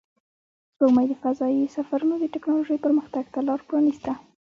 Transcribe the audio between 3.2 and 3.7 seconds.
ته لار